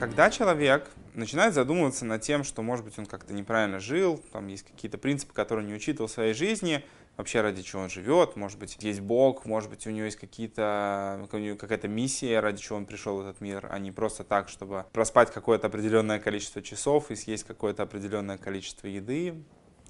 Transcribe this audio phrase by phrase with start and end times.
[0.00, 4.62] Когда человек начинает задумываться над тем, что, может быть, он как-то неправильно жил, там есть
[4.62, 6.82] какие-то принципы, которые не учитывал в своей жизни,
[7.18, 11.28] вообще ради чего он живет, может быть, есть Бог, может быть, у него есть какие-то,
[11.30, 15.30] какая-то миссия, ради чего он пришел в этот мир, а не просто так, чтобы проспать
[15.30, 19.34] какое-то определенное количество часов и съесть какое-то определенное количество еды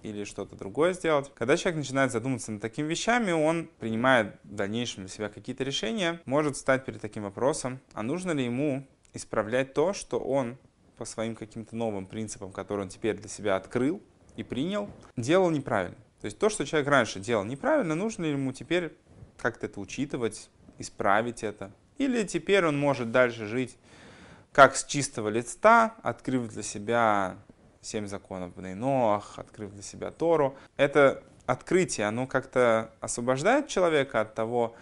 [0.02, 1.30] или что-то другое сделать.
[1.36, 6.20] Когда человек начинает задумываться над такими вещами, он принимает в дальнейшем для себя какие-то решения,
[6.24, 10.58] может стать перед таким вопросом, а нужно ли ему исправлять то, что он
[10.96, 14.02] по своим каким-то новым принципам, которые он теперь для себя открыл
[14.36, 15.96] и принял, делал неправильно.
[16.20, 18.94] То есть то, что человек раньше делал неправильно, нужно ли ему теперь
[19.38, 21.72] как-то это учитывать, исправить это.
[21.96, 23.76] Или теперь он может дальше жить
[24.52, 27.36] как с чистого листа, открыв для себя
[27.80, 30.56] семь законов Бнейноах, открыв для себя Тору.
[30.76, 34.74] Это открытие, оно как-то освобождает человека от того,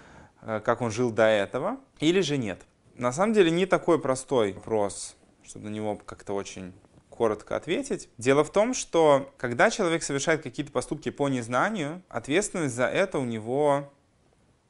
[0.42, 2.62] э, как он жил до этого, или же нет.
[2.98, 6.72] На самом деле не такой простой вопрос, чтобы на него как-то очень
[7.08, 8.08] коротко ответить.
[8.18, 13.24] Дело в том, что когда человек совершает какие-то поступки по незнанию, ответственность за это у
[13.24, 13.92] него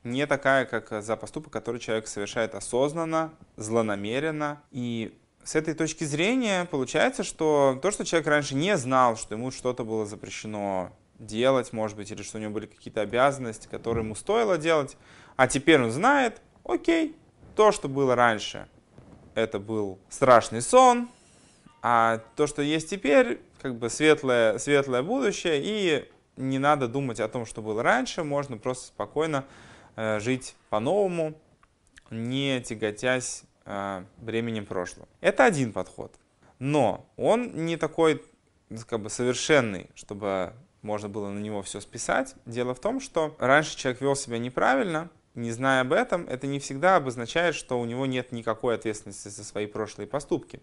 [0.05, 4.63] не такая, как за поступок, который человек совершает осознанно, злонамеренно.
[4.73, 9.51] И с этой точки зрения получается, что то, что человек раньше не знал, что ему
[9.51, 14.15] что-то было запрещено делать, может быть, или что у него были какие-то обязанности, которые ему
[14.15, 14.98] стоило делать,
[15.37, 17.17] а теперь он знает, окей,
[17.59, 18.69] то, что было раньше,
[19.34, 21.09] это был страшный сон,
[21.83, 27.27] а то, что есть теперь, как бы светлое, светлое будущее, и не надо думать о
[27.27, 29.45] том, что было раньше, можно просто спокойно
[29.97, 31.34] э, жить по-новому,
[32.12, 35.09] не тяготясь э, временем прошлого.
[35.20, 36.14] Это один подход.
[36.61, 38.23] Но он не такой
[38.86, 42.36] как бы совершенный, чтобы можно было на него все списать.
[42.47, 46.59] Дело в том, что раньше человек вел себя неправильно, не зная об этом, это не
[46.59, 50.61] всегда обозначает, что у него нет никакой ответственности за свои прошлые поступки.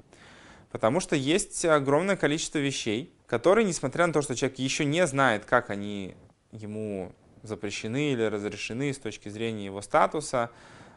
[0.72, 5.46] Потому что есть огромное количество вещей, которые, несмотря на то, что человек еще не знает,
[5.46, 6.16] как они
[6.52, 7.14] ему
[7.44, 10.52] запрещены или разрешены с точки зрения его статуса,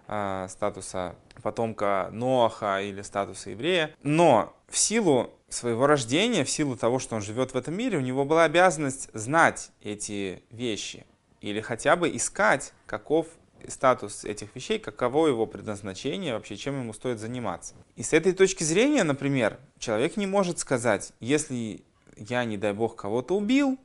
[0.09, 6.99] э, статуса потомка Ноаха или статуса еврея, но в силу своего рождения, в силу того,
[6.99, 11.07] что он живет в этом мире, у него была обязанность знать эти вещи
[11.41, 13.27] или хотя бы искать, каков
[13.67, 17.75] статус этих вещей, каково его предназначение, вообще чем ему стоит заниматься.
[17.97, 21.85] И с этой точки зрения, например, человек не может сказать, если
[22.17, 23.79] я, не дай бог, кого-то убил,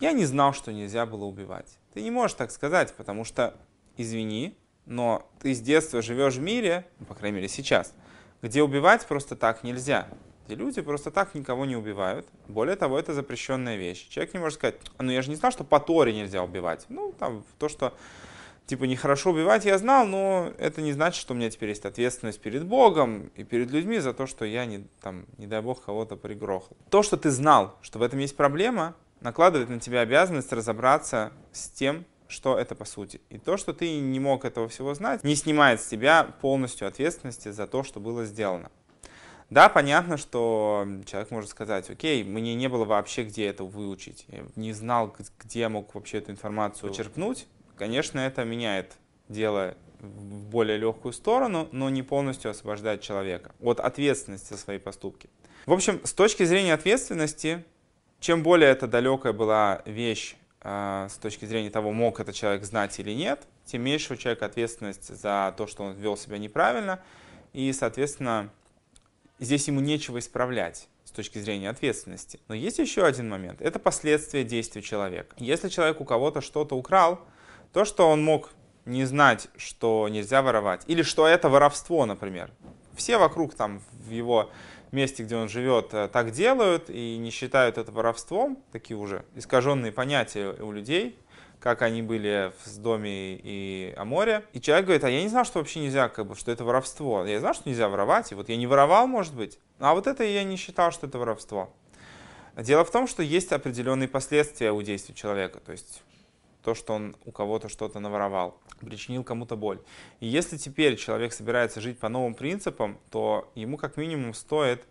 [0.00, 1.78] я не знал, что нельзя было убивать.
[1.94, 3.54] Ты не можешь так сказать, потому что,
[3.96, 4.56] извини,
[4.86, 7.94] но ты с детства живешь в мире, ну, по крайней мере сейчас,
[8.40, 10.08] где убивать просто так нельзя.
[10.46, 12.26] Где люди просто так никого не убивают.
[12.48, 14.08] Более того, это запрещенная вещь.
[14.08, 16.86] Человек не может сказать, ну я же не знал, что по Торе нельзя убивать.
[16.88, 17.94] Ну, там, то, что
[18.72, 22.40] типа нехорошо убивать, я знал, но это не значит, что у меня теперь есть ответственность
[22.40, 26.16] перед Богом и перед людьми за то, что я, не, там, не дай Бог, кого-то
[26.16, 26.74] пригрохал.
[26.88, 31.68] То, что ты знал, что в этом есть проблема, накладывает на тебя обязанность разобраться с
[31.68, 33.20] тем, что это по сути.
[33.28, 37.50] И то, что ты не мог этого всего знать, не снимает с тебя полностью ответственности
[37.50, 38.70] за то, что было сделано.
[39.50, 44.44] Да, понятно, что человек может сказать, окей, мне не было вообще где это выучить, я
[44.56, 47.46] не знал, где я мог вообще эту информацию почерпнуть,
[47.76, 48.96] Конечно, это меняет
[49.28, 55.30] дело в более легкую сторону, но не полностью освобождает человека от ответственности за свои поступки.
[55.66, 57.64] В общем, с точки зрения ответственности,
[58.18, 62.98] чем более это далекая была вещь э, с точки зрения того, мог этот человек знать
[62.98, 67.00] или нет, тем меньше у человека ответственность за то, что он вел себя неправильно,
[67.52, 68.50] и, соответственно,
[69.38, 72.40] здесь ему нечего исправлять с точки зрения ответственности.
[72.48, 73.60] Но есть еще один момент.
[73.60, 75.36] Это последствия действий человека.
[75.38, 77.20] Если человек у кого-то что-то украл,
[77.72, 78.50] то, что он мог
[78.84, 82.50] не знать, что нельзя воровать, или что это воровство, например.
[82.94, 84.50] Все вокруг там в его
[84.90, 89.90] месте, где он живет, э, так делают и не считают это воровством, такие уже искаженные
[89.90, 91.18] понятия у людей,
[91.60, 94.44] как они были в доме и о море.
[94.52, 97.24] И человек говорит, а я не знал, что вообще нельзя, как бы, что это воровство.
[97.24, 100.24] Я знал, что нельзя воровать, и вот я не воровал, может быть, а вот это
[100.24, 101.72] я не считал, что это воровство.
[102.56, 105.60] Дело в том, что есть определенные последствия у действий человека.
[105.60, 106.02] То есть
[106.62, 109.80] то, что он у кого-то что-то наворовал, причинил кому-то боль.
[110.20, 114.84] И если теперь человек собирается жить по новым принципам, то ему как минимум стоит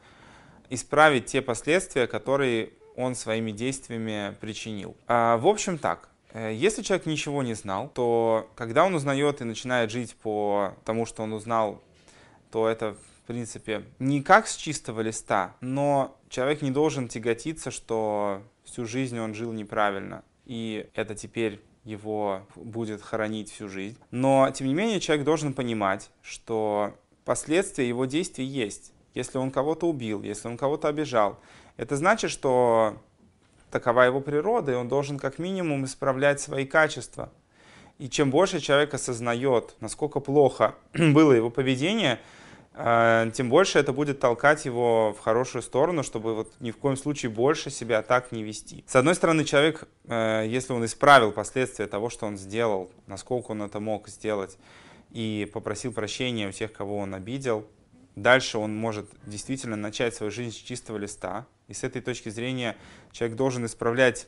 [0.70, 4.96] исправить те последствия, которые он своими действиями причинил.
[5.08, 9.46] А, в общем так, э, если человек ничего не знал, то когда он узнает и
[9.46, 11.82] начинает жить по тому, что он узнал,
[12.52, 18.42] то это в принципе не как с чистого листа, но человек не должен тяготиться, что
[18.66, 23.98] всю жизнь он жил неправильно и это теперь его будет хоронить всю жизнь.
[24.12, 26.94] Но, тем не менее, человек должен понимать, что
[27.24, 28.92] последствия его действий есть.
[29.14, 31.40] если он кого-то убил, если он кого-то обижал,
[31.78, 32.98] это значит, что
[33.72, 37.32] такова его природа, и он должен как минимум исправлять свои качества.
[37.98, 42.20] И чем больше человек осознает, насколько плохо было его поведение,
[42.74, 47.30] тем больше это будет толкать его в хорошую сторону, чтобы вот ни в коем случае
[47.30, 48.86] больше себя так не вести.
[48.88, 53.62] С одной стороны, человек, э, если он исправил последствия того, что он сделал, насколько он
[53.62, 54.58] это мог сделать,
[55.12, 57.68] и попросил прощения у тех, кого он обидел,
[58.16, 61.48] дальше он может действительно начать свою жизнь с чистого листа.
[61.68, 62.78] И с этой точки зрения
[63.12, 64.28] человек должен исправлять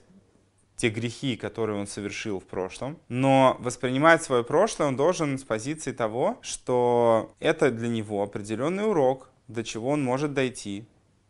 [0.76, 2.98] те грехи, которые он совершил в прошлом.
[3.08, 9.30] Но воспринимать свое прошлое он должен с позиции того, что это для него определенный урок,
[9.48, 10.86] до чего он может дойти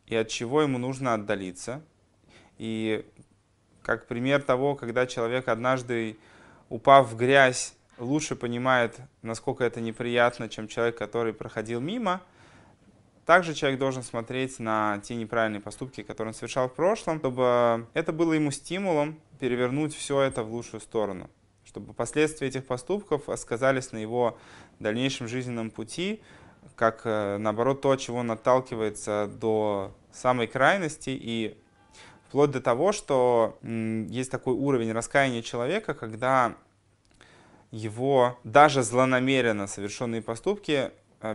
[0.05, 1.83] и от чего ему нужно отдалиться.
[2.57, 3.05] И
[3.81, 6.17] как пример того, когда человек однажды,
[6.69, 12.21] упав в грязь, лучше понимает, насколько это неприятно, чем человек, который проходил мимо–
[13.25, 18.11] также человек должен смотреть на те неправильные поступки, которые он совершал в прошлом, чтобы это
[18.11, 21.29] было ему стимулом перевернуть все это в лучшую сторону,
[21.65, 24.37] чтобы последствия этих поступков сказались на его
[24.79, 26.21] дальнейшем жизненном пути,
[26.75, 31.57] как э, наоборот то, чего он отталкивается до самой крайности и
[32.27, 36.55] вплоть до того, что есть такой уровень раскаяния человека, когда
[37.71, 40.91] его даже злонамеренно совершенные поступки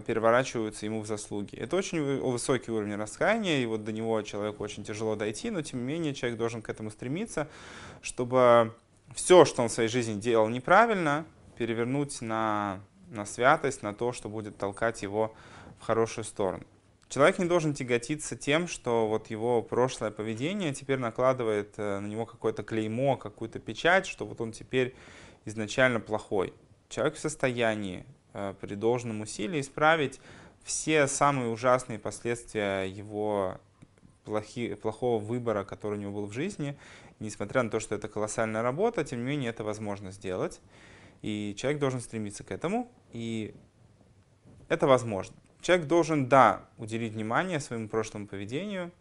[0.07, 1.57] переворачиваются ему в заслуги.
[1.57, 5.81] Это очень высокий уровень раскаяния, и вот до него человеку очень тяжело дойти, но тем
[5.81, 7.49] не менее человек должен к этому стремиться,
[8.03, 8.75] чтобы
[9.15, 11.25] все, что он в своей жизни делал неправильно,
[11.57, 12.81] перевернуть на,
[13.11, 15.35] на святость, на то, что будет толкать его
[15.81, 16.65] в хорошую сторону.
[17.09, 22.27] Человек не должен тяготиться тем, что вот его прошлое поведение теперь накладывает э, на него
[22.27, 24.95] какое-то клеймо, какую-то печать, что вот он теперь
[25.47, 26.53] изначально плохой.
[26.91, 28.05] Человек в состоянии
[28.61, 30.21] при должном усилии исправить
[30.63, 33.59] все самые ужасные последствия его
[34.25, 36.77] плохи, плохого выбора, который у него был в жизни.
[37.19, 40.61] Несмотря на то, что это колоссальная работа, тем не менее это возможно сделать.
[41.23, 43.55] И человек должен стремиться к этому, и
[44.69, 45.35] это возможно.
[45.61, 48.93] Человек должен, да, уделить внимание своему прошлому поведению,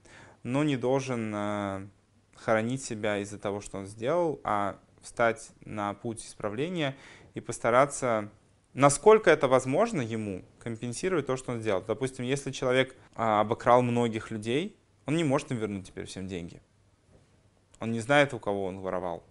[0.41, 1.87] но не должен э,
[2.35, 6.95] хоронить себя из-за того, что он сделал, а встать на путь исправления
[7.35, 8.31] и постараться
[8.77, 11.81] насколько это возможно ему компенсировать то, что он сделал.
[11.81, 14.77] Допустим, если человек а, обокрал многих людей,
[15.07, 16.61] он не может им вернуть теперь всем деньги.
[17.79, 19.23] Он не знает, у кого он воровал.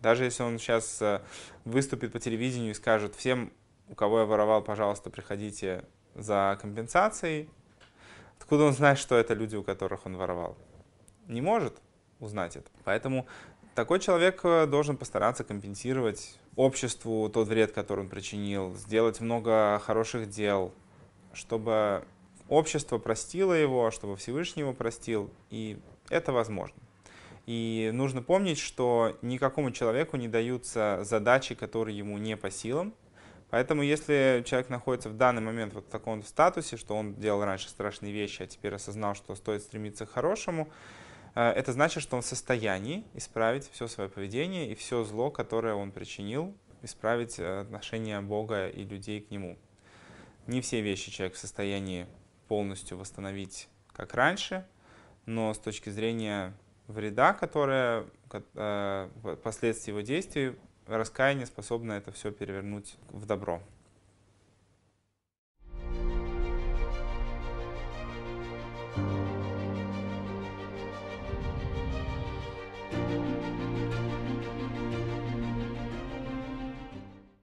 [0.00, 1.22] Даже если он сейчас а,
[1.64, 3.54] выступит по телевидению и скажет всем,
[3.88, 7.48] у кого я воровал, пожалуйста, приходите за компенсацией,
[8.38, 10.58] откуда он знает, что это люди, у которых он воровал?
[11.26, 11.80] Не может
[12.20, 12.68] узнать это.
[12.84, 13.26] Поэтому
[13.74, 20.28] такой человек э, должен постараться компенсировать обществу тот вред, который он причинил, сделать много хороших
[20.28, 20.72] дел,
[21.32, 22.04] чтобы
[22.48, 25.78] общество простило его, чтобы Всевышний его простил, и
[26.08, 26.76] это возможно.
[27.46, 32.94] И нужно помнить, что никакому человеку не даются задачи, которые ему не по силам.
[33.50, 37.68] Поэтому если человек находится в данный момент вот в таком статусе, что он делал раньше
[37.68, 40.68] страшные вещи, а теперь осознал, что стоит стремиться к хорошему,
[41.40, 45.90] это значит, что он в состоянии исправить все свое поведение и все зло, которое он
[45.90, 49.58] причинил, исправить э, отношение Бога и людей к нему.
[50.46, 52.06] Не все вещи человек в состоянии
[52.48, 54.66] полностью восстановить, как раньше,
[55.26, 56.54] но с точки зрения
[56.86, 59.08] вреда, которое э,
[59.42, 63.62] последствия его действий, раскаяние способно это все перевернуть в добро.